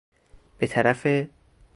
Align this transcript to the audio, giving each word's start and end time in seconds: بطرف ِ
بطرف 0.59 1.07
ِ 1.07 1.27